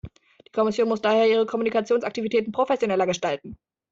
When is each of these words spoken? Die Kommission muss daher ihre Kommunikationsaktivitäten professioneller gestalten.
Die 0.47 0.51
Kommission 0.51 0.89
muss 0.89 0.99
daher 1.03 1.27
ihre 1.29 1.45
Kommunikationsaktivitäten 1.45 2.51
professioneller 2.51 3.05
gestalten. 3.05 3.55